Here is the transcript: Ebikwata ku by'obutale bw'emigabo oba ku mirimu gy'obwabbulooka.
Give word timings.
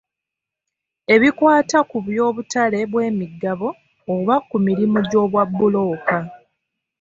Ebikwata 1.15 1.79
ku 1.89 1.97
by'obutale 2.05 2.79
bw'emigabo 2.91 3.67
oba 4.15 4.35
ku 4.49 4.57
mirimu 4.65 4.97
gy'obwabbulooka. 5.09 6.17